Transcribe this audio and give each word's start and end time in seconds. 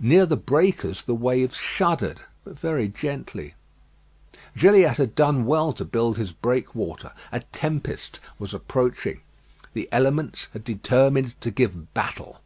Near 0.00 0.26
the 0.26 0.36
breakers 0.36 1.04
the 1.04 1.14
waves 1.14 1.54
shuddered; 1.54 2.22
but 2.42 2.58
very 2.58 2.88
gently. 2.88 3.54
Gilliatt 4.56 4.96
had 4.96 5.14
done 5.14 5.46
well 5.46 5.72
to 5.74 5.84
build 5.84 6.16
his 6.18 6.32
breakwater. 6.32 7.12
A 7.30 7.38
tempest 7.52 8.18
was 8.40 8.52
approaching. 8.52 9.20
The 9.72 9.88
elements 9.92 10.48
had 10.52 10.64
determined 10.64 11.40
to 11.42 11.52
give 11.52 11.94
battle. 11.94 12.40